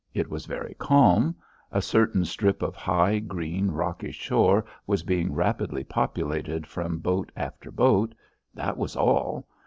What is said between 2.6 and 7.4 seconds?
of high, green, rocky shore was being rapidly populated from boat